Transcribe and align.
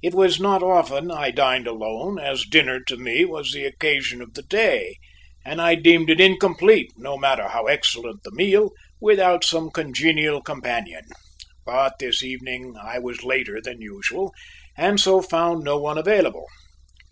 It 0.00 0.14
was 0.14 0.38
not 0.38 0.62
often 0.62 1.10
I 1.10 1.32
dined 1.32 1.66
alone, 1.66 2.20
as 2.20 2.44
dinner 2.44 2.78
to 2.84 2.96
me 2.96 3.24
was 3.24 3.50
the 3.50 3.64
occasion 3.64 4.22
of 4.22 4.34
the 4.34 4.44
day 4.44 4.94
and 5.44 5.60
I 5.60 5.74
deemed 5.74 6.08
it 6.08 6.20
incomplete, 6.20 6.92
no 6.96 7.18
matter 7.18 7.48
how 7.48 7.64
excellent 7.66 8.22
the 8.22 8.30
meal, 8.30 8.70
without 9.00 9.42
some 9.42 9.72
congenial 9.72 10.40
companion; 10.40 11.02
but 11.66 11.94
this 11.98 12.22
evening 12.22 12.76
I 12.80 13.00
was 13.00 13.24
later 13.24 13.60
than 13.60 13.80
usual, 13.80 14.32
and 14.76 15.00
so 15.00 15.20
found 15.20 15.64
no 15.64 15.78
one 15.78 15.98
available. 15.98 16.46